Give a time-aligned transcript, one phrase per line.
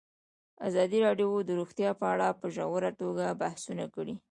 [0.67, 4.15] ازادي راډیو د روغتیا په اړه په ژوره توګه بحثونه کړي.